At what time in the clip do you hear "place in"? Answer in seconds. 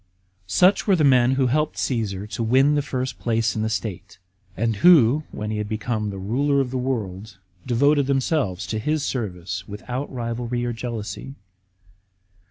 3.19-3.61